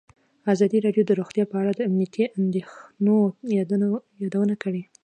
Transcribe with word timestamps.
ازادي 0.53 0.77
راډیو 0.85 1.07
د 1.07 1.11
روغتیا 1.19 1.45
په 1.51 1.55
اړه 1.61 1.71
د 1.75 1.81
امنیتي 1.89 2.23
اندېښنو 2.39 3.17
یادونه 4.25 4.55
کړې. 4.63 4.81